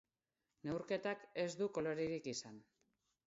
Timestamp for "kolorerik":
1.77-2.31